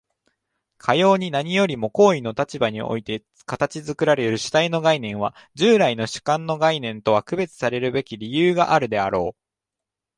[0.79, 9.37] かように何よりも行為の立場において形作られる主体の概念は、従来の主観の概念とは区別さるべき理由があるであろう。